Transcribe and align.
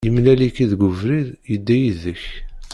Yemlal-ik-id 0.05 0.69
deg 0.71 0.81
ubrid, 0.89 1.27
yedda 1.51 1.75
yid-k. 1.81 2.23